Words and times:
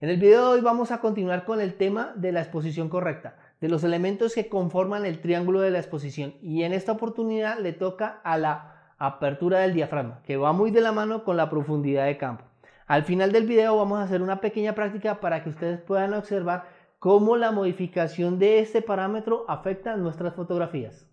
En 0.00 0.10
el 0.10 0.18
video 0.18 0.42
de 0.42 0.58
hoy 0.58 0.60
vamos 0.60 0.92
a 0.92 1.00
continuar 1.00 1.44
con 1.44 1.60
el 1.60 1.74
tema 1.74 2.12
de 2.14 2.30
la 2.30 2.38
exposición 2.38 2.88
correcta, 2.88 3.34
de 3.60 3.68
los 3.68 3.82
elementos 3.82 4.32
que 4.32 4.48
conforman 4.48 5.04
el 5.04 5.20
triángulo 5.20 5.60
de 5.60 5.72
la 5.72 5.80
exposición 5.80 6.34
y 6.40 6.62
en 6.62 6.72
esta 6.72 6.92
oportunidad 6.92 7.58
le 7.58 7.72
toca 7.72 8.20
a 8.22 8.38
la 8.38 8.94
apertura 8.98 9.58
del 9.58 9.74
diafragma, 9.74 10.22
que 10.22 10.36
va 10.36 10.52
muy 10.52 10.70
de 10.70 10.82
la 10.82 10.92
mano 10.92 11.24
con 11.24 11.36
la 11.36 11.50
profundidad 11.50 12.06
de 12.06 12.16
campo. 12.16 12.44
Al 12.86 13.02
final 13.02 13.32
del 13.32 13.48
video 13.48 13.76
vamos 13.76 13.98
a 13.98 14.04
hacer 14.04 14.22
una 14.22 14.40
pequeña 14.40 14.76
práctica 14.76 15.18
para 15.18 15.42
que 15.42 15.50
ustedes 15.50 15.80
puedan 15.80 16.14
observar 16.14 16.68
cómo 17.00 17.36
la 17.36 17.50
modificación 17.50 18.38
de 18.38 18.60
este 18.60 18.82
parámetro 18.82 19.46
afecta 19.48 19.96
nuestras 19.96 20.32
fotografías. 20.32 21.07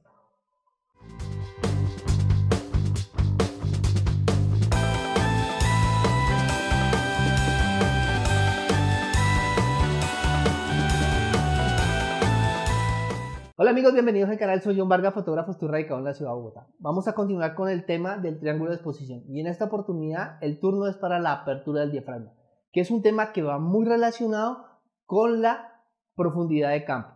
Hola 13.66 13.72
amigos, 13.72 13.94
bienvenidos 13.94 14.30
al 14.30 14.38
canal, 14.38 14.62
soy 14.62 14.78
John 14.78 14.90
Vargas, 14.90 15.16
fotógrafo, 15.16 15.50
estoy 15.50 15.70
radicado 15.70 15.98
en 15.98 16.06
la 16.06 16.14
ciudad 16.14 16.30
de 16.30 16.36
Bogotá. 16.36 16.68
Vamos 16.78 17.08
a 17.08 17.14
continuar 17.14 17.56
con 17.56 17.68
el 17.68 17.84
tema 17.84 18.16
del 18.16 18.38
triángulo 18.38 18.70
de 18.70 18.76
exposición 18.76 19.24
y 19.28 19.40
en 19.40 19.48
esta 19.48 19.66
oportunidad 19.66 20.38
el 20.42 20.60
turno 20.60 20.86
es 20.86 20.98
para 20.98 21.18
la 21.18 21.32
apertura 21.32 21.82
del 21.82 21.92
diafragma, 21.92 22.32
que 22.72 22.82
es 22.82 22.92
un 22.92 23.02
tema 23.02 23.32
que 23.32 23.42
va 23.42 23.58
muy 23.58 23.84
relacionado 23.84 24.68
con 25.08 25.42
la 25.42 25.82
profundidad 26.16 26.70
de 26.70 26.86
campo. 26.86 27.10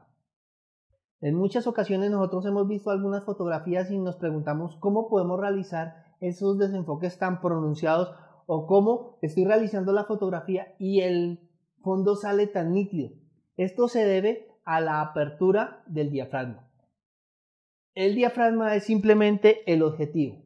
En 1.21 1.35
muchas 1.35 1.67
ocasiones 1.67 2.09
nosotros 2.09 2.43
hemos 2.47 2.67
visto 2.67 2.89
algunas 2.89 3.25
fotografías 3.25 3.91
y 3.91 3.99
nos 3.99 4.15
preguntamos 4.15 4.75
cómo 4.77 5.07
podemos 5.07 5.39
realizar 5.39 6.15
esos 6.19 6.57
desenfoques 6.57 7.19
tan 7.19 7.41
pronunciados 7.41 8.11
o 8.47 8.65
cómo 8.65 9.19
estoy 9.21 9.45
realizando 9.45 9.93
la 9.93 10.05
fotografía 10.05 10.73
y 10.79 11.01
el 11.01 11.47
fondo 11.83 12.15
sale 12.15 12.47
tan 12.47 12.73
nítido. 12.73 13.11
Esto 13.55 13.87
se 13.87 14.03
debe 14.03 14.48
a 14.69 14.81
la 14.81 15.01
apertura 15.01 15.81
del 15.87 16.11
diafragma. 16.11 16.69
El 17.95 18.13
diafragma 18.13 18.75
es 18.75 18.83
simplemente 18.83 19.63
el 19.65 19.81
objetivo. 19.81 20.43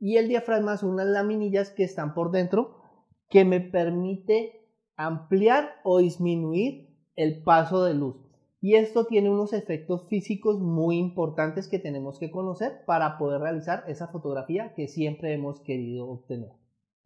Y 0.00 0.16
el 0.16 0.26
diafragma 0.26 0.76
son 0.76 0.94
unas 0.94 1.06
laminillas 1.06 1.70
que 1.70 1.84
están 1.84 2.12
por 2.12 2.32
dentro 2.32 2.82
que 3.28 3.44
me 3.44 3.60
permite 3.60 4.66
ampliar 4.96 5.76
o 5.84 5.98
disminuir 5.98 6.92
el 7.14 7.44
paso 7.44 7.84
de 7.84 7.94
luz. 7.94 8.16
Y 8.60 8.74
esto 8.74 9.06
tiene 9.06 9.30
unos 9.30 9.52
efectos 9.52 10.08
físicos 10.08 10.58
muy 10.58 10.98
importantes 10.98 11.68
que 11.68 11.78
tenemos 11.78 12.18
que 12.18 12.32
conocer 12.32 12.84
para 12.84 13.16
poder 13.16 13.42
realizar 13.42 13.84
esa 13.86 14.08
fotografía 14.08 14.74
que 14.74 14.88
siempre 14.88 15.34
hemos 15.34 15.60
querido 15.60 16.08
obtener. 16.08 16.50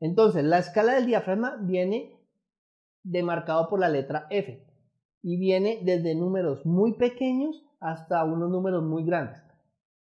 Entonces, 0.01 0.43
la 0.43 0.57
escala 0.57 0.95
del 0.95 1.05
diafragma 1.05 1.59
viene 1.61 2.19
demarcado 3.03 3.69
por 3.69 3.79
la 3.79 3.91
letra 3.91 4.27
F 4.31 4.72
y 5.23 5.37
viene 5.39 5.81
desde 5.83 6.15
números 6.15 6.67
muy 6.67 6.95
pequeños 6.95 7.65
hasta 7.81 8.25
unos 8.25 8.51
números 8.51 8.83
muy 8.83 9.05
grandes. 9.05 9.43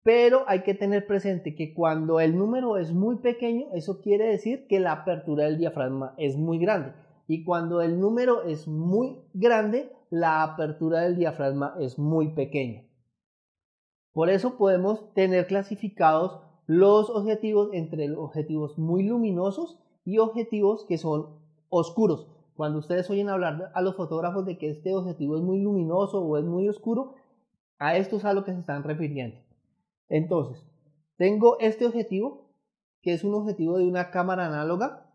Pero 0.04 0.44
hay 0.48 0.62
que 0.62 0.76
tener 0.76 1.08
presente 1.08 1.56
que 1.56 1.74
cuando 1.74 2.20
el 2.20 2.38
número 2.38 2.78
es 2.78 2.94
muy 2.94 3.18
pequeño, 3.18 3.68
eso 3.74 4.02
quiere 4.02 4.28
decir 4.28 4.68
que 4.68 4.80
la 4.80 4.92
apertura 4.92 5.46
del 5.46 5.58
diafragma 5.58 6.14
es 6.18 6.38
muy 6.38 6.60
grande. 6.60 6.94
Y 7.28 7.44
cuando 7.44 7.82
el 7.82 8.00
número 8.00 8.44
es 8.44 8.68
muy 8.68 9.20
grande, 9.34 9.92
la 10.12 10.44
apertura 10.44 11.02
del 11.02 11.16
diafragma 11.16 11.76
es 11.80 11.98
muy 11.98 12.30
pequeña. 12.36 12.84
Por 14.14 14.30
eso 14.30 14.58
podemos 14.58 15.12
tener 15.14 15.48
clasificados 15.48 16.40
los 16.68 17.10
objetivos 17.10 17.70
entre 17.74 18.12
objetivos 18.16 18.78
muy 18.78 19.04
luminosos 19.04 19.80
y 20.06 20.20
objetivos 20.20 20.86
que 20.86 20.98
son 20.98 21.40
oscuros. 21.70 22.28
Cuando 22.56 22.80
ustedes 22.80 23.10
oyen 23.10 23.30
hablar 23.30 23.72
a 23.74 23.82
los 23.82 23.96
fotógrafos 23.96 24.46
de 24.46 24.58
que 24.58 24.70
este 24.70 24.96
objetivo 24.96 25.36
es 25.36 25.44
muy 25.44 25.60
luminoso 25.60 26.22
o 26.22 26.38
es 26.38 26.46
muy 26.46 26.70
oscuro, 26.70 27.16
a 27.78 27.98
esto 27.98 28.18
es 28.18 28.26
a 28.26 28.34
lo 28.34 28.46
que 28.46 28.54
se 28.54 28.60
están 28.60 28.84
refiriendo. 28.84 29.38
Entonces, 30.08 30.66
tengo 31.18 31.60
este 31.60 31.86
objetivo, 31.86 32.50
que 33.02 33.14
es 33.14 33.24
un 33.24 33.34
objetivo 33.34 33.78
de 33.78 33.86
una 33.86 34.10
cámara 34.10 34.48
análoga. 34.48 35.14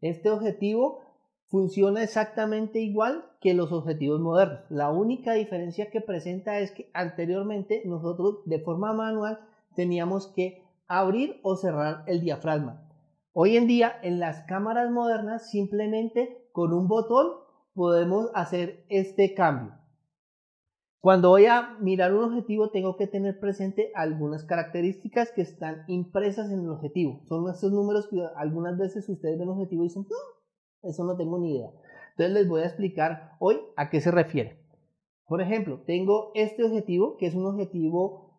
Este 0.00 0.28
objetivo 0.30 1.00
funciona 1.46 2.02
exactamente 2.02 2.80
igual 2.80 3.24
que 3.40 3.54
los 3.54 3.72
objetivos 3.72 4.20
modernos. 4.20 4.60
La 4.68 4.90
única 4.90 5.32
diferencia 5.32 5.90
que 5.90 6.02
presenta 6.02 6.58
es 6.58 6.72
que 6.72 6.90
anteriormente 6.92 7.82
nosotros 7.86 8.40
de 8.44 8.58
forma 8.58 8.92
manual 8.92 9.40
teníamos 9.74 10.26
que 10.28 10.62
abrir 10.88 11.40
o 11.42 11.56
cerrar 11.56 12.04
el 12.06 12.20
diafragma. 12.20 12.83
Hoy 13.36 13.56
en 13.56 13.66
día 13.66 13.98
en 14.04 14.20
las 14.20 14.44
cámaras 14.44 14.92
modernas 14.92 15.50
simplemente 15.50 16.46
con 16.52 16.72
un 16.72 16.86
botón 16.86 17.32
podemos 17.74 18.30
hacer 18.32 18.86
este 18.88 19.34
cambio. 19.34 19.74
Cuando 21.00 21.30
voy 21.30 21.46
a 21.46 21.76
mirar 21.80 22.14
un 22.14 22.22
objetivo 22.22 22.70
tengo 22.70 22.96
que 22.96 23.08
tener 23.08 23.40
presente 23.40 23.90
algunas 23.96 24.44
características 24.44 25.32
que 25.32 25.42
están 25.42 25.82
impresas 25.88 26.48
en 26.52 26.60
el 26.60 26.70
objetivo. 26.70 27.22
Son 27.24 27.52
estos 27.52 27.72
números 27.72 28.06
que 28.06 28.24
algunas 28.36 28.78
veces 28.78 29.08
ustedes 29.08 29.36
ven 29.36 29.48
el 29.48 29.54
objetivo 29.54 29.82
y 29.82 29.88
dicen, 29.88 30.06
eso 30.84 31.02
no 31.02 31.16
tengo 31.16 31.40
ni 31.40 31.56
idea. 31.56 31.70
Entonces 32.10 32.34
les 32.34 32.48
voy 32.48 32.60
a 32.60 32.66
explicar 32.66 33.32
hoy 33.40 33.58
a 33.74 33.90
qué 33.90 34.00
se 34.00 34.12
refiere. 34.12 34.60
Por 35.26 35.42
ejemplo, 35.42 35.82
tengo 35.84 36.30
este 36.36 36.62
objetivo 36.62 37.16
que 37.16 37.26
es 37.26 37.34
un 37.34 37.46
objetivo 37.46 38.38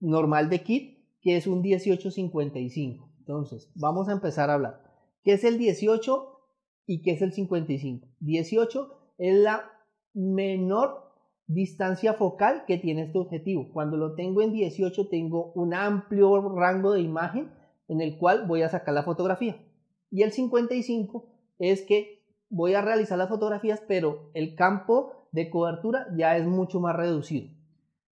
normal 0.00 0.48
de 0.48 0.62
kit 0.62 1.04
que 1.20 1.36
es 1.36 1.46
un 1.46 1.60
1855. 1.60 3.11
Entonces, 3.22 3.70
vamos 3.76 4.08
a 4.08 4.12
empezar 4.12 4.50
a 4.50 4.54
hablar. 4.54 4.82
¿Qué 5.22 5.34
es 5.34 5.44
el 5.44 5.56
18 5.56 6.40
y 6.86 7.02
qué 7.02 7.12
es 7.12 7.22
el 7.22 7.32
55? 7.32 8.08
18 8.18 8.92
es 9.18 9.36
la 9.38 9.70
menor 10.12 11.12
distancia 11.46 12.14
focal 12.14 12.64
que 12.66 12.78
tiene 12.78 13.02
este 13.02 13.18
objetivo. 13.18 13.68
Cuando 13.72 13.96
lo 13.96 14.16
tengo 14.16 14.42
en 14.42 14.52
18 14.52 15.08
tengo 15.08 15.52
un 15.52 15.72
amplio 15.72 16.48
rango 16.56 16.92
de 16.92 17.00
imagen 17.00 17.52
en 17.86 18.00
el 18.00 18.18
cual 18.18 18.48
voy 18.48 18.62
a 18.62 18.68
sacar 18.68 18.94
la 18.94 19.04
fotografía. 19.04 19.64
Y 20.10 20.22
el 20.22 20.32
55 20.32 21.28
es 21.60 21.82
que 21.82 22.24
voy 22.48 22.74
a 22.74 22.82
realizar 22.82 23.18
las 23.18 23.28
fotografías, 23.28 23.80
pero 23.86 24.30
el 24.34 24.56
campo 24.56 25.28
de 25.30 25.48
cobertura 25.48 26.08
ya 26.16 26.36
es 26.36 26.44
mucho 26.44 26.80
más 26.80 26.96
reducido. 26.96 27.48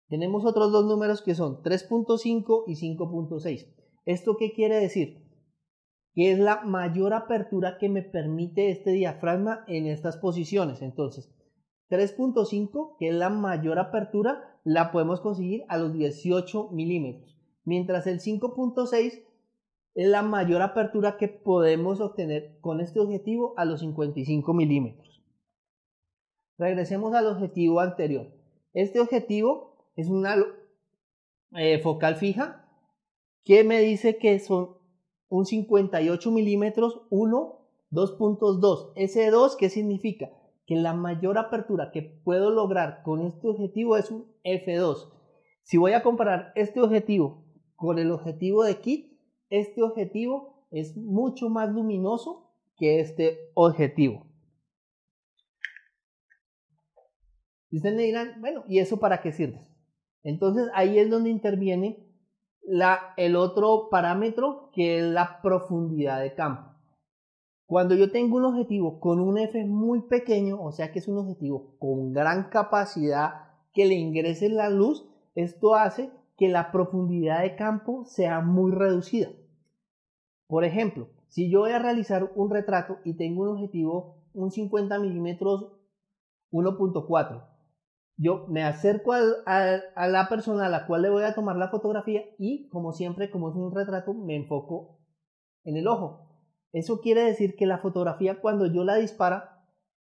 Tenemos 0.09 0.43
otros 0.43 0.73
dos 0.73 0.85
números 0.85 1.21
que 1.21 1.33
son 1.33 1.63
3.5 1.63 2.63
y 2.67 2.75
5.6. 2.75 3.76
¿Esto 4.07 4.37
qué 4.37 4.53
quiere 4.53 4.77
decir? 4.79 5.21
Que 6.15 6.31
es 6.31 6.39
la 6.39 6.61
mayor 6.61 7.13
apertura 7.13 7.77
que 7.77 7.89
me 7.89 8.01
permite 8.01 8.71
este 8.71 8.91
diafragma 8.91 9.65
en 9.67 9.85
estas 9.85 10.15
posiciones. 10.15 10.81
Entonces, 10.81 11.29
3.5, 11.89 12.95
que 12.97 13.09
es 13.09 13.15
la 13.15 13.29
mayor 13.29 13.79
apertura, 13.79 14.61
la 14.63 14.93
podemos 14.93 15.19
conseguir 15.19 15.65
a 15.67 15.77
los 15.77 15.91
18 15.91 16.69
milímetros. 16.71 17.37
Mientras 17.65 18.07
el 18.07 18.21
5.6 18.21 19.25
es 19.95 20.07
la 20.07 20.21
mayor 20.21 20.61
apertura 20.61 21.17
que 21.17 21.27
podemos 21.27 21.99
obtener 21.99 22.59
con 22.61 22.79
este 22.79 23.01
objetivo 23.01 23.55
a 23.57 23.65
los 23.65 23.81
55 23.81 24.53
milímetros. 24.53 25.21
Regresemos 26.57 27.13
al 27.13 27.27
objetivo 27.27 27.81
anterior. 27.81 28.31
Este 28.71 29.01
objetivo 29.01 29.91
es 29.97 30.07
una 30.07 30.37
eh, 31.57 31.79
focal 31.79 32.15
fija 32.15 32.66
que 33.47 33.63
me 33.63 33.79
dice 33.79 34.17
que 34.17 34.39
son 34.39 34.75
un 35.29 35.45
58 35.45 36.31
milímetros 36.31 37.03
1, 37.09 37.65
2.2. 37.91 38.91
Ese 38.97 39.31
2, 39.31 39.55
¿qué 39.55 39.69
significa? 39.69 40.29
Que 40.65 40.75
la 40.75 40.93
mayor 40.93 41.37
apertura 41.37 41.91
que 41.93 42.01
puedo 42.01 42.49
lograr 42.49 43.03
con 43.03 43.25
este 43.25 43.47
objetivo 43.47 43.95
es 43.95 44.11
un 44.11 44.29
F2. 44.43 45.13
Si 45.63 45.77
voy 45.77 45.93
a 45.93 46.03
comparar 46.03 46.51
este 46.55 46.81
objetivo 46.81 47.45
con 47.77 47.99
el 47.99 48.11
objetivo 48.11 48.65
de 48.65 48.81
kit, 48.81 49.17
este 49.49 49.81
objetivo 49.81 50.67
es 50.69 50.97
mucho 50.97 51.47
más 51.47 51.69
luminoso 51.69 52.51
que 52.75 52.99
este 52.99 53.49
objetivo. 53.53 54.27
Ustedes 57.71 57.95
me 57.95 58.03
dirán, 58.03 58.41
bueno, 58.41 58.65
¿y 58.67 58.79
eso 58.79 58.99
para 58.99 59.21
qué 59.21 59.31
sirve? 59.31 59.61
Entonces 60.21 60.67
ahí 60.73 60.99
es 60.99 61.09
donde 61.09 61.29
interviene 61.29 62.06
el 63.17 63.35
otro 63.35 63.89
parámetro 63.89 64.69
que 64.73 64.99
es 64.99 65.05
la 65.05 65.41
profundidad 65.41 66.21
de 66.21 66.33
campo. 66.33 66.73
Cuando 67.65 67.95
yo 67.95 68.11
tengo 68.11 68.37
un 68.37 68.45
objetivo 68.45 68.99
con 68.99 69.19
un 69.19 69.37
F 69.37 69.65
muy 69.65 70.01
pequeño, 70.01 70.61
o 70.61 70.71
sea 70.71 70.91
que 70.91 70.99
es 70.99 71.07
un 71.07 71.17
objetivo 71.17 71.75
con 71.79 72.13
gran 72.13 72.49
capacidad 72.49 73.47
que 73.73 73.85
le 73.85 73.95
ingrese 73.95 74.49
la 74.49 74.69
luz, 74.69 75.05
esto 75.35 75.75
hace 75.75 76.11
que 76.37 76.47
la 76.49 76.71
profundidad 76.71 77.41
de 77.41 77.55
campo 77.55 78.05
sea 78.05 78.41
muy 78.41 78.71
reducida. 78.71 79.29
Por 80.47 80.63
ejemplo, 80.63 81.09
si 81.27 81.49
yo 81.49 81.61
voy 81.61 81.71
a 81.71 81.79
realizar 81.79 82.31
un 82.35 82.49
retrato 82.49 82.99
y 83.03 83.15
tengo 83.15 83.43
un 83.43 83.49
objetivo, 83.49 84.23
un 84.33 84.51
50 84.51 84.99
milímetros 84.99 85.73
1.4, 86.51 87.43
yo 88.17 88.47
me 88.47 88.63
acerco 88.63 89.13
a, 89.13 90.07
la 90.07 90.27
persona 90.27 90.65
a 90.65 90.69
la 90.69 90.87
cual 90.87 91.03
le 91.03 91.09
voy 91.09 91.23
a 91.23 91.35
tomar 91.35 91.55
la 91.55 91.69
fotografía 91.69 92.23
y 92.39 92.67
como 92.69 92.91
siempre, 92.91 93.29
como 93.29 93.49
es 93.49 93.55
un 93.55 93.73
retrato, 93.73 94.13
me 94.15 94.35
enfoco 94.35 94.99
en 95.63 95.77
el 95.77 95.87
ojo. 95.87 96.27
Eso 96.73 96.99
quiere 96.99 97.21
decir 97.21 97.55
que 97.55 97.67
la 97.67 97.77
fotografía 97.77 98.41
cuando 98.41 98.65
yo 98.65 98.83
la 98.83 98.95
dispara, 98.95 99.63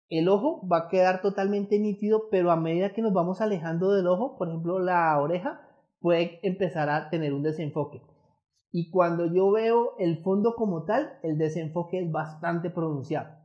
el 0.10 0.28
ojo 0.28 0.68
va 0.68 0.78
a 0.78 0.88
quedar 0.90 1.22
totalmente 1.22 1.80
nítido, 1.80 2.28
pero 2.30 2.52
a 2.52 2.58
medida 2.58 2.92
que 2.92 3.02
nos 3.02 3.14
vamos 3.14 3.40
alejando 3.40 3.94
del 3.94 4.08
ojo, 4.08 4.38
por 4.38 4.50
ejemplo 4.50 4.80
la 4.80 5.18
oreja, 5.18 5.62
puede 6.02 6.40
empezar 6.44 6.90
a 6.90 7.10
tener 7.10 7.34
un 7.34 7.44
desenfoque. 7.44 8.02
Y 8.74 8.92
cuando 8.92 9.26
yo 9.26 9.52
veo 9.52 9.96
el 10.00 10.22
fondo 10.22 10.56
como 10.56 10.84
tal, 10.84 11.18
el 11.24 11.38
desenfoque 11.38 12.00
es 12.00 12.12
bastante 12.12 12.70
pronunciado. 12.70 13.38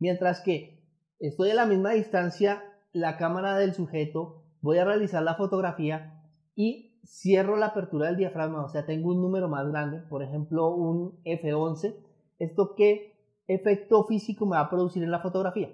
Mientras 0.00 0.40
que 0.40 0.84
estoy 1.20 1.50
a 1.50 1.54
la 1.54 1.66
misma 1.66 1.90
distancia, 1.90 2.64
la 2.92 3.16
cámara 3.16 3.56
del 3.56 3.74
sujeto, 3.74 4.42
voy 4.60 4.78
a 4.78 4.84
realizar 4.84 5.22
la 5.22 5.34
fotografía 5.34 6.22
y 6.54 7.00
cierro 7.04 7.56
la 7.56 7.66
apertura 7.66 8.08
del 8.08 8.16
diafragma, 8.16 8.64
o 8.64 8.68
sea, 8.68 8.86
tengo 8.86 9.10
un 9.10 9.20
número 9.22 9.48
más 9.48 9.68
grande, 9.68 9.98
por 10.08 10.22
ejemplo, 10.22 10.74
un 10.74 11.22
F11. 11.24 11.94
¿Esto 12.38 12.74
qué 12.76 13.16
efecto 13.46 14.04
físico 14.04 14.46
me 14.46 14.56
va 14.56 14.62
a 14.62 14.70
producir 14.70 15.02
en 15.02 15.10
la 15.10 15.20
fotografía? 15.20 15.70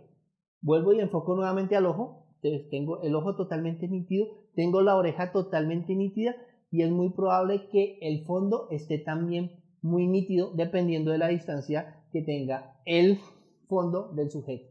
Vuelvo 0.61 0.93
y 0.93 1.01
enfoco 1.01 1.35
nuevamente 1.35 1.77
al 1.77 1.87
ojo, 1.87 2.27
entonces 2.37 2.69
tengo 2.71 3.03
el 3.03 3.15
ojo 3.15 3.37
totalmente 3.37 3.89
nítido, 3.89 4.27
tengo 4.55 4.81
la 4.83 4.97
oreja 4.97 5.33
totalmente 5.33 5.95
nítida 5.95 6.35
y 6.71 6.83
es 6.83 6.91
muy 6.91 7.11
probable 7.11 7.69
que 7.69 7.99
el 8.03 8.25
fondo 8.25 8.69
esté 8.71 8.99
también 8.99 9.63
muy 9.83 10.07
nítido 10.07 10.53
dependiendo 10.55 11.11
de 11.11 11.19
la 11.19 11.29
distancia 11.29 12.03
que 12.13 12.23
tenga 12.23 12.81
el 12.85 13.19
fondo 13.69 14.13
del 14.15 14.31
sujeto. 14.31 14.69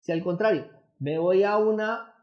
Si 0.00 0.12
al 0.12 0.22
contrario, 0.22 0.64
me 1.00 1.18
voy 1.18 1.42
a 1.42 1.56
una 1.56 2.14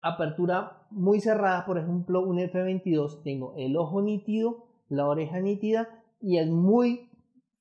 apertura 0.00 0.86
muy 0.90 1.20
cerrada, 1.20 1.64
por 1.64 1.78
ejemplo 1.78 2.22
un 2.22 2.38
F22, 2.38 3.22
tengo 3.22 3.54
el 3.56 3.76
ojo 3.76 4.02
nítido, 4.02 4.66
la 4.88 5.06
oreja 5.06 5.38
nítida 5.40 6.02
y 6.20 6.38
es 6.38 6.48
muy 6.48 7.10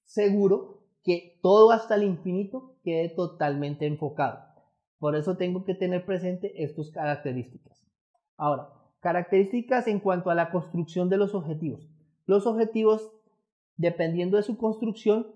seguro 0.06 0.82
que 1.04 1.40
todo 1.44 1.72
hasta 1.72 1.96
el 1.96 2.04
infinito 2.04 2.78
quede 2.84 3.10
totalmente 3.10 3.86
enfocado. 3.86 4.40
Por 5.00 5.16
eso 5.16 5.36
tengo 5.38 5.66
que 5.66 5.76
tener 5.76 6.06
presente 6.06 6.64
estas 6.64 6.92
características. 6.92 7.86
Ahora, 8.38 8.70
características 9.02 9.88
en 9.88 10.00
cuanto 10.00 10.30
a 10.30 10.36
la 10.36 10.52
construcción 10.52 11.10
de 11.10 11.18
los 11.18 11.36
objetivos. 11.36 11.90
Los 12.26 12.46
objetivos, 12.48 13.12
dependiendo 13.78 14.38
de 14.38 14.44
su 14.44 14.58
construcción, 14.58 15.28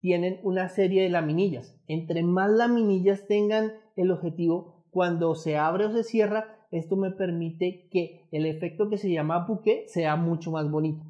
tienen 0.00 0.40
una 0.44 0.68
serie 0.68 1.02
de 1.02 1.08
laminillas. 1.08 1.76
Entre 1.88 2.22
más 2.22 2.50
laminillas 2.50 3.26
tengan 3.26 3.72
el 3.98 4.10
objetivo, 4.10 4.86
cuando 4.90 5.34
se 5.34 5.56
abre 5.56 5.86
o 5.86 5.92
se 5.92 6.04
cierra, 6.04 6.66
esto 6.70 6.96
me 6.96 7.10
permite 7.10 7.88
que 7.90 8.28
el 8.30 8.46
efecto 8.46 8.88
que 8.88 8.98
se 8.98 9.10
llama 9.10 9.46
bouquet 9.46 9.86
sea 9.88 10.16
mucho 10.16 10.50
más 10.50 10.70
bonito. 10.70 11.04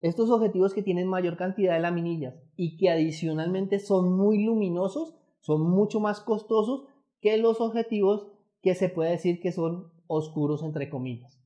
Estos 0.00 0.30
objetivos 0.30 0.74
que 0.74 0.82
tienen 0.82 1.08
mayor 1.08 1.36
cantidad 1.36 1.74
de 1.74 1.80
laminillas 1.80 2.34
y 2.56 2.76
que 2.76 2.90
adicionalmente 2.90 3.78
son 3.78 4.16
muy 4.16 4.44
luminosos, 4.44 5.16
son 5.40 5.62
mucho 5.62 6.00
más 6.00 6.20
costosos 6.20 6.86
que 7.20 7.38
los 7.38 7.60
objetivos 7.60 8.26
que 8.60 8.74
se 8.74 8.88
puede 8.88 9.12
decir 9.12 9.40
que 9.40 9.52
son 9.52 9.92
oscuros 10.06 10.62
entre 10.62 10.90
comillas. 10.90 11.40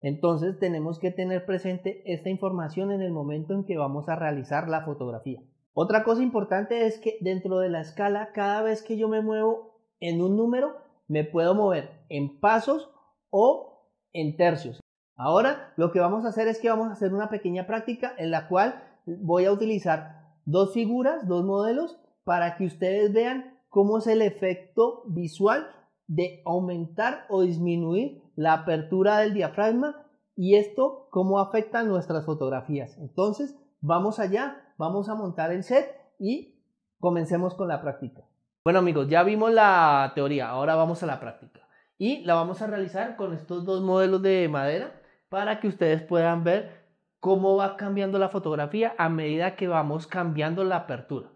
Entonces 0.00 0.58
tenemos 0.58 0.98
que 0.98 1.10
tener 1.10 1.44
presente 1.44 2.02
esta 2.10 2.30
información 2.30 2.92
en 2.92 3.02
el 3.02 3.10
momento 3.10 3.54
en 3.54 3.64
que 3.64 3.76
vamos 3.76 4.08
a 4.08 4.16
realizar 4.16 4.68
la 4.68 4.84
fotografía. 4.84 5.42
Otra 5.74 6.04
cosa 6.04 6.22
importante 6.22 6.86
es 6.86 6.98
que 6.98 7.18
dentro 7.20 7.58
de 7.58 7.68
la 7.68 7.80
escala, 7.80 8.32
cada 8.32 8.62
vez 8.62 8.82
que 8.82 8.96
yo 8.96 9.08
me 9.08 9.22
muevo 9.22 9.80
en 10.00 10.22
un 10.22 10.36
número, 10.36 10.76
me 11.06 11.24
puedo 11.24 11.54
mover 11.54 12.04
en 12.08 12.40
pasos 12.40 12.90
o 13.30 13.90
en 14.12 14.36
tercios. 14.36 14.80
Ahora 15.16 15.72
lo 15.76 15.90
que 15.90 16.00
vamos 16.00 16.24
a 16.24 16.28
hacer 16.28 16.48
es 16.48 16.58
que 16.60 16.68
vamos 16.68 16.88
a 16.88 16.92
hacer 16.92 17.12
una 17.12 17.28
pequeña 17.28 17.66
práctica 17.66 18.14
en 18.18 18.30
la 18.30 18.48
cual 18.48 18.82
voy 19.06 19.46
a 19.46 19.52
utilizar 19.52 20.34
dos 20.44 20.72
figuras, 20.72 21.26
dos 21.26 21.44
modelos, 21.44 21.98
para 22.24 22.56
que 22.56 22.66
ustedes 22.66 23.12
vean 23.12 23.58
cómo 23.68 23.98
es 23.98 24.06
el 24.06 24.22
efecto 24.22 25.02
visual 25.06 25.68
de 26.06 26.42
aumentar 26.44 27.26
o 27.28 27.42
disminuir 27.42 28.22
la 28.36 28.52
apertura 28.52 29.18
del 29.18 29.34
diafragma 29.34 30.06
y 30.36 30.54
esto 30.54 31.08
cómo 31.10 31.40
afecta 31.40 31.82
nuestras 31.82 32.24
fotografías. 32.24 32.96
Entonces, 32.98 33.56
vamos 33.80 34.18
allá, 34.18 34.72
vamos 34.76 35.08
a 35.08 35.14
montar 35.14 35.52
el 35.52 35.62
set 35.62 35.88
y 36.18 36.54
comencemos 36.98 37.54
con 37.54 37.68
la 37.68 37.80
práctica. 37.80 38.22
Bueno 38.64 38.80
amigos, 38.80 39.08
ya 39.08 39.22
vimos 39.22 39.52
la 39.52 40.12
teoría, 40.14 40.48
ahora 40.48 40.74
vamos 40.74 41.02
a 41.02 41.06
la 41.06 41.20
práctica. 41.20 41.60
Y 41.96 42.24
la 42.24 42.34
vamos 42.34 42.62
a 42.62 42.66
realizar 42.66 43.16
con 43.16 43.34
estos 43.34 43.64
dos 43.64 43.82
modelos 43.82 44.22
de 44.22 44.48
madera 44.48 45.00
para 45.28 45.60
que 45.60 45.68
ustedes 45.68 46.02
puedan 46.02 46.44
ver 46.44 46.86
cómo 47.20 47.56
va 47.56 47.76
cambiando 47.76 48.18
la 48.18 48.28
fotografía 48.28 48.94
a 48.98 49.08
medida 49.08 49.56
que 49.56 49.68
vamos 49.68 50.06
cambiando 50.06 50.64
la 50.64 50.76
apertura. 50.76 51.28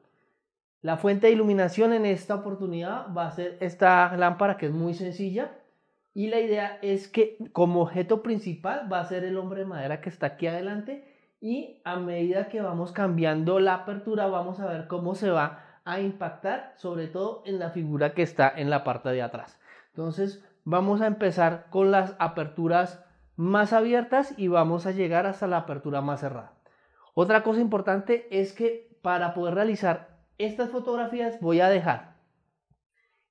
La 0.80 0.96
fuente 0.96 1.26
de 1.28 1.32
iluminación 1.32 1.92
en 1.92 2.06
esta 2.06 2.34
oportunidad 2.34 3.12
va 3.16 3.26
a 3.26 3.32
ser 3.32 3.56
esta 3.60 4.16
lámpara 4.16 4.56
que 4.56 4.66
es 4.66 4.72
muy 4.72 4.94
sencilla, 4.94 5.58
y 6.14 6.28
la 6.28 6.40
idea 6.40 6.78
es 6.82 7.08
que 7.08 7.38
como 7.52 7.82
objeto 7.82 8.22
principal 8.22 8.92
va 8.92 9.00
a 9.00 9.04
ser 9.04 9.24
el 9.24 9.38
hombre 9.38 9.60
de 9.60 9.66
madera 9.66 10.00
que 10.00 10.10
está 10.10 10.26
aquí 10.26 10.46
adelante 10.46 11.11
y 11.42 11.82
a 11.84 11.96
medida 11.96 12.48
que 12.48 12.62
vamos 12.62 12.92
cambiando 12.92 13.58
la 13.58 13.74
apertura 13.74 14.28
vamos 14.28 14.60
a 14.60 14.66
ver 14.66 14.86
cómo 14.86 15.16
se 15.16 15.28
va 15.28 15.80
a 15.84 16.00
impactar 16.00 16.72
sobre 16.76 17.08
todo 17.08 17.42
en 17.44 17.58
la 17.58 17.70
figura 17.70 18.14
que 18.14 18.22
está 18.22 18.48
en 18.48 18.70
la 18.70 18.84
parte 18.84 19.08
de 19.08 19.22
atrás. 19.22 19.60
Entonces 19.88 20.44
vamos 20.64 21.00
a 21.00 21.08
empezar 21.08 21.66
con 21.70 21.90
las 21.90 22.14
aperturas 22.20 23.04
más 23.34 23.72
abiertas 23.72 24.38
y 24.38 24.46
vamos 24.46 24.86
a 24.86 24.92
llegar 24.92 25.26
hasta 25.26 25.48
la 25.48 25.56
apertura 25.58 26.00
más 26.00 26.20
cerrada. 26.20 26.54
Otra 27.12 27.42
cosa 27.42 27.60
importante 27.60 28.28
es 28.30 28.52
que 28.52 28.96
para 29.02 29.34
poder 29.34 29.54
realizar 29.54 30.20
estas 30.38 30.70
fotografías 30.70 31.40
voy 31.40 31.60
a 31.60 31.68
dejar 31.68 32.18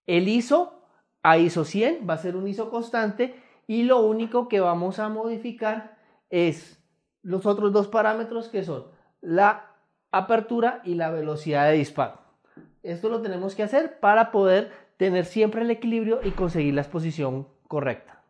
el 0.05 0.27
ISO 0.27 0.85
a 1.23 1.37
ISO 1.37 1.63
100, 1.63 2.09
va 2.09 2.15
a 2.15 2.17
ser 2.17 2.35
un 2.35 2.45
ISO 2.45 2.69
constante 2.71 3.41
y 3.67 3.83
lo 3.83 4.01
único 4.01 4.49
que 4.49 4.59
vamos 4.59 4.99
a 4.99 5.07
modificar 5.07 5.97
es 6.29 6.80
los 7.23 7.45
otros 7.45 7.71
dos 7.71 7.87
parámetros 7.87 8.49
que 8.49 8.63
son 8.63 8.85
la 9.21 9.67
apertura 10.11 10.81
y 10.83 10.95
la 10.95 11.09
velocidad 11.09 11.67
de 11.67 11.77
disparo. 11.77 12.19
Esto 12.83 13.09
lo 13.09 13.21
tenemos 13.21 13.55
que 13.55 13.63
hacer 13.63 13.99
para 13.99 14.31
poder 14.31 14.71
tener 14.97 15.25
siempre 15.25 15.61
el 15.61 15.71
equilibrio 15.71 16.19
y 16.23 16.31
conseguir 16.31 16.73
la 16.73 16.81
exposición 16.81 17.47
correcta. 17.67 18.23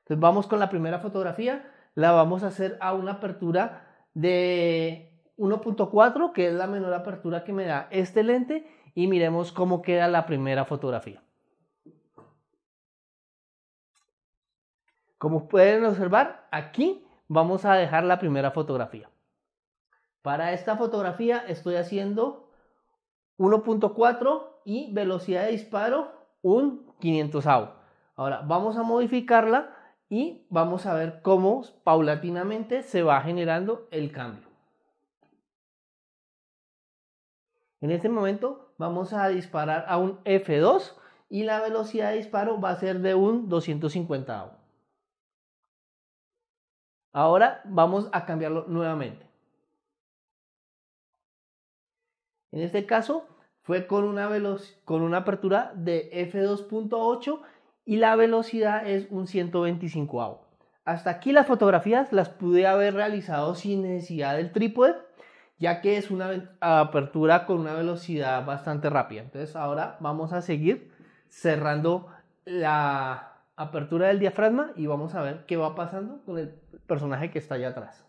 Entonces 0.00 0.20
vamos 0.20 0.46
con 0.46 0.58
la 0.58 0.70
primera 0.70 0.98
fotografía, 0.98 1.70
la 1.94 2.12
vamos 2.12 2.42
a 2.42 2.48
hacer 2.48 2.78
a 2.80 2.94
una 2.94 3.12
apertura 3.12 3.86
de 4.14 5.12
1.4, 5.36 6.32
que 6.32 6.48
es 6.48 6.54
la 6.54 6.66
menor 6.66 6.94
apertura 6.94 7.44
que 7.44 7.52
me 7.52 7.64
da 7.64 7.88
este 7.90 8.22
lente, 8.22 8.66
y 8.94 9.06
miremos 9.06 9.52
cómo 9.52 9.82
queda 9.82 10.08
la 10.08 10.26
primera 10.26 10.64
fotografía. 10.64 11.22
Como 15.18 15.48
pueden 15.48 15.84
observar, 15.84 16.48
aquí 16.50 17.04
vamos 17.30 17.64
a 17.64 17.74
dejar 17.74 18.02
la 18.02 18.18
primera 18.18 18.50
fotografía. 18.50 19.08
Para 20.20 20.52
esta 20.52 20.76
fotografía 20.76 21.38
estoy 21.46 21.76
haciendo 21.76 22.50
1.4 23.38 24.48
y 24.64 24.92
velocidad 24.92 25.44
de 25.44 25.52
disparo 25.52 26.10
un 26.42 26.92
500 26.98 27.46
Ahora 28.16 28.42
vamos 28.44 28.76
a 28.76 28.82
modificarla 28.82 29.76
y 30.08 30.44
vamos 30.50 30.86
a 30.86 30.94
ver 30.94 31.22
cómo 31.22 31.62
paulatinamente 31.84 32.82
se 32.82 33.04
va 33.04 33.20
generando 33.22 33.86
el 33.92 34.10
cambio. 34.10 34.48
En 37.80 37.92
este 37.92 38.08
momento 38.08 38.74
vamos 38.76 39.12
a 39.12 39.28
disparar 39.28 39.84
a 39.86 39.98
un 39.98 40.18
F2 40.24 40.96
y 41.28 41.44
la 41.44 41.60
velocidad 41.60 42.10
de 42.10 42.16
disparo 42.16 42.60
va 42.60 42.70
a 42.70 42.76
ser 42.76 42.98
de 42.98 43.14
un 43.14 43.48
250 43.48 44.60
Ahora 47.12 47.60
vamos 47.64 48.08
a 48.12 48.24
cambiarlo 48.24 48.66
nuevamente. 48.68 49.26
En 52.52 52.62
este 52.62 52.86
caso 52.86 53.26
fue 53.62 53.86
con 53.86 54.04
una, 54.04 54.28
con 54.84 55.02
una 55.02 55.18
apertura 55.18 55.72
de 55.74 56.10
f2.8 56.32 57.40
y 57.84 57.96
la 57.96 58.16
velocidad 58.16 58.86
es 58.86 59.06
un 59.10 59.26
125 59.26 60.22
AU. 60.22 60.38
Hasta 60.84 61.10
aquí 61.10 61.32
las 61.32 61.46
fotografías 61.46 62.12
las 62.12 62.28
pude 62.28 62.66
haber 62.66 62.94
realizado 62.94 63.54
sin 63.54 63.82
necesidad 63.82 64.36
del 64.36 64.52
trípode, 64.52 64.96
ya 65.58 65.80
que 65.80 65.96
es 65.96 66.10
una 66.10 66.56
apertura 66.60 67.46
con 67.46 67.60
una 67.60 67.74
velocidad 67.74 68.44
bastante 68.44 68.90
rápida. 68.90 69.22
Entonces 69.22 69.54
ahora 69.56 69.96
vamos 70.00 70.32
a 70.32 70.42
seguir 70.42 70.90
cerrando 71.28 72.08
la 72.44 73.30
apertura 73.56 74.08
del 74.08 74.18
diafragma 74.18 74.72
y 74.74 74.86
vamos 74.86 75.14
a 75.14 75.22
ver 75.22 75.44
qué 75.46 75.56
va 75.56 75.74
pasando 75.74 76.22
con 76.24 76.38
el 76.38 76.54
personaje 76.90 77.30
que 77.30 77.38
está 77.38 77.54
allá 77.54 77.68
atrás. 77.68 78.04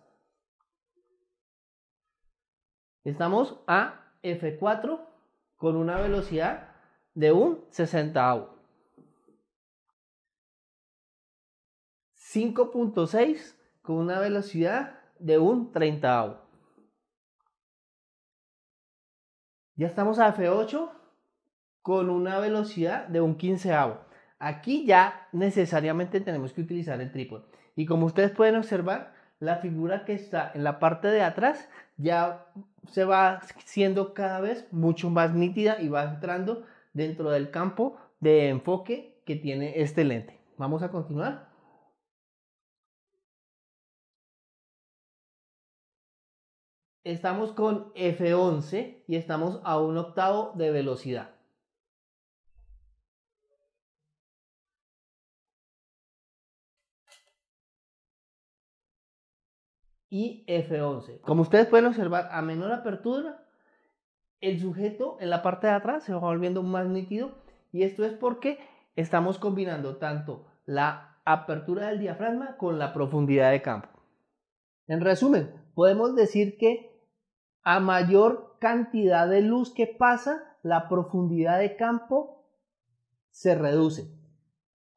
Estamos 3.04 3.60
a 3.68 4.12
F4 4.24 5.00
con 5.56 5.76
una 5.76 5.98
velocidad 5.98 6.74
de 7.14 7.32
un 7.32 7.64
60 7.70 8.48
5.6 12.34 13.56
con 13.84 13.98
una 13.98 14.20
velocidad 14.20 15.00
de 15.20 15.38
un 15.38 15.72
30 15.72 16.42
Ya 19.76 19.88
estamos 19.88 20.18
a 20.18 20.36
F8 20.36 20.92
con 21.84 22.10
una 22.10 22.40
velocidad 22.40 23.08
de 23.08 23.22
un 23.22 23.36
quinceavo. 23.36 24.00
Aquí 24.40 24.86
ya 24.86 25.28
necesariamente 25.34 26.20
tenemos 26.22 26.54
que 26.54 26.62
utilizar 26.62 27.00
el 27.00 27.12
trípode. 27.12 27.61
Y 27.76 27.86
como 27.86 28.06
ustedes 28.06 28.32
pueden 28.32 28.56
observar, 28.56 29.14
la 29.40 29.58
figura 29.58 30.06
que 30.06 30.14
está 30.14 30.52
en 30.54 30.64
la 30.64 30.80
parte 30.80 31.08
de 31.08 31.24
atrás 31.24 31.68
ya 31.98 32.46
se 32.88 33.06
va 33.06 33.42
siendo 33.66 34.14
cada 34.14 34.40
vez 34.40 34.68
mucho 34.72 35.10
más 35.10 35.34
nítida 35.34 35.82
y 35.82 35.90
va 35.90 36.04
entrando 36.04 36.66
dentro 36.94 37.32
del 37.32 37.52
campo 37.52 37.98
de 38.20 38.50
enfoque 38.50 39.22
que 39.26 39.36
tiene 39.36 39.82
este 39.82 40.04
lente. 40.04 40.40
Vamos 40.58 40.84
a 40.84 40.92
continuar. 40.92 41.50
Estamos 47.04 47.52
con 47.54 47.92
F11 47.96 49.04
y 49.08 49.16
estamos 49.16 49.60
a 49.64 49.80
un 49.80 49.98
octavo 49.98 50.52
de 50.56 50.70
velocidad. 50.70 51.32
Y 60.12 60.46
F11. 60.46 61.22
Como 61.22 61.42
ustedes 61.42 61.68
pueden 61.68 61.88
observar, 61.88 62.28
a 62.32 62.42
menor 62.42 62.72
apertura, 62.74 63.48
el 64.42 64.60
sujeto 64.60 65.18
en 65.22 65.30
la 65.30 65.42
parte 65.42 65.68
de 65.68 65.74
atrás 65.74 66.04
se 66.04 66.14
va 66.14 66.20
volviendo 66.20 66.62
más 66.62 66.86
nítido 66.86 67.32
y 67.72 67.84
esto 67.84 68.04
es 68.04 68.14
porque 68.14 68.60
estamos 68.96 69.40
combinando 69.40 69.96
tanto 69.96 70.46
la 70.66 71.18
apertura 71.24 71.88
del 71.88 72.00
diafragma 72.00 72.58
con 72.58 72.78
la 72.78 72.94
profundidad 72.94 73.52
de 73.52 73.62
campo. 73.62 73.88
En 74.88 75.00
resumen, 75.00 75.56
podemos 75.74 76.14
decir 76.14 76.58
que 76.58 76.92
a 77.64 77.80
mayor 77.80 78.58
cantidad 78.60 79.30
de 79.30 79.42
luz 79.42 79.74
que 79.74 79.88
pasa, 79.88 80.58
la 80.62 80.90
profundidad 80.90 81.58
de 81.60 81.78
campo 81.78 82.46
se 83.30 83.56
reduce. 83.56 84.21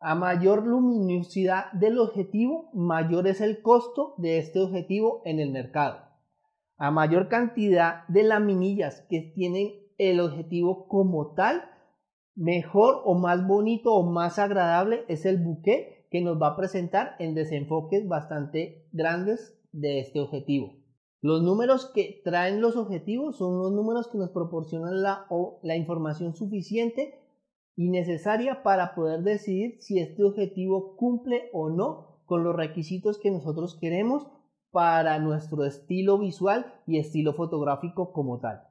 A 0.01 0.15
mayor 0.15 0.67
luminosidad 0.67 1.73
del 1.73 1.99
objetivo, 1.99 2.71
mayor 2.75 3.27
es 3.27 3.41
el 3.41 3.63
costo 3.63 4.15
de 4.19 4.39
este 4.39 4.61
objetivo 4.61 5.23
en 5.25 5.41
el 5.41 5.51
mercado. 5.51 6.01
A 6.77 6.91
mayor 6.91 7.29
cantidad 7.29 8.07
de 8.09 8.25
laminillas 8.25 9.07
que 9.09 9.33
tienen 9.35 9.73
el 9.97 10.21
objetivo 10.21 10.89
como 10.89 11.35
tal, 11.35 11.63
mejor 12.35 13.01
o 13.05 13.15
más 13.15 13.47
bonito 13.47 13.95
o 13.95 14.03
más 14.03 14.39
agradable 14.39 15.05
es 15.09 15.25
el 15.25 15.39
buque 15.39 16.07
que 16.11 16.21
nos 16.21 16.41
va 16.41 16.49
a 16.49 16.57
presentar 16.57 17.17
en 17.19 17.35
desenfoques 17.35 18.07
bastante 18.07 18.89
grandes 18.93 19.59
de 19.73 20.01
este 20.01 20.21
objetivo. 20.21 20.75
Los 21.21 21.43
números 21.43 21.91
que 21.95 22.21
traen 22.23 22.61
los 22.61 22.77
objetivos 22.77 23.39
son 23.39 23.59
los 23.59 23.73
números 23.73 24.09
que 24.09 24.19
nos 24.19 24.31
proporcionan 24.31 25.03
la, 25.03 25.27
la 25.63 25.77
información 25.77 26.35
suficiente 26.35 27.24
y 27.77 27.91
necesaria 27.91 28.63
para 28.63 28.95
poder 28.95 29.23
decidir 29.23 29.77
si 29.81 29.99
este 29.99 30.23
objetivo 30.25 30.97
cumple 30.97 31.51
o 31.53 31.71
no 31.71 32.21
con 32.27 32.45
los 32.45 32.55
requisitos 32.55 33.19
que 33.19 33.31
nosotros 33.31 33.77
queremos 33.81 34.27
para 34.71 35.19
nuestro 35.19 35.65
estilo 35.65 36.19
visual 36.19 36.67
y 36.87 36.99
estilo 36.99 37.35
fotográfico 37.35 38.13
como 38.13 38.41
tal. 38.41 38.63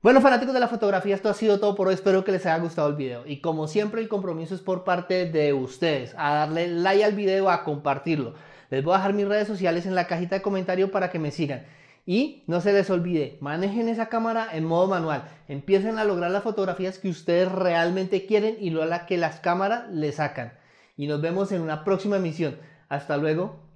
Bueno, 0.00 0.20
fanáticos 0.20 0.54
de 0.54 0.60
la 0.60 0.68
fotografía, 0.68 1.16
esto 1.16 1.28
ha 1.28 1.34
sido 1.34 1.58
todo 1.58 1.74
por 1.74 1.88
hoy. 1.88 1.94
Espero 1.94 2.22
que 2.22 2.30
les 2.30 2.46
haya 2.46 2.62
gustado 2.62 2.88
el 2.88 2.94
video. 2.94 3.26
Y 3.26 3.40
como 3.40 3.66
siempre, 3.66 4.00
el 4.00 4.08
compromiso 4.08 4.54
es 4.54 4.60
por 4.60 4.84
parte 4.84 5.28
de 5.28 5.52
ustedes, 5.52 6.14
a 6.16 6.34
darle 6.34 6.68
like 6.68 7.02
al 7.02 7.14
video, 7.14 7.50
a 7.50 7.64
compartirlo. 7.64 8.34
Les 8.70 8.84
voy 8.84 8.94
a 8.94 8.98
dejar 8.98 9.14
mis 9.14 9.26
redes 9.26 9.48
sociales 9.48 9.86
en 9.86 9.96
la 9.96 10.06
cajita 10.06 10.36
de 10.36 10.42
comentarios 10.42 10.90
para 10.90 11.10
que 11.10 11.18
me 11.18 11.32
sigan. 11.32 11.64
Y 12.08 12.42
no 12.46 12.62
se 12.62 12.72
les 12.72 12.88
olvide, 12.88 13.36
manejen 13.42 13.86
esa 13.86 14.08
cámara 14.08 14.48
en 14.54 14.64
modo 14.64 14.86
manual. 14.86 15.24
Empiecen 15.46 15.98
a 15.98 16.04
lograr 16.04 16.30
las 16.30 16.42
fotografías 16.42 16.98
que 16.98 17.10
ustedes 17.10 17.52
realmente 17.52 18.24
quieren 18.24 18.56
y 18.58 18.70
lo 18.70 18.82
a 18.82 18.86
la 18.86 19.04
que 19.04 19.18
las 19.18 19.40
cámaras 19.40 19.90
le 19.90 20.10
sacan. 20.12 20.54
Y 20.96 21.06
nos 21.06 21.20
vemos 21.20 21.52
en 21.52 21.60
una 21.60 21.84
próxima 21.84 22.16
emisión. 22.16 22.56
Hasta 22.88 23.18
luego. 23.18 23.67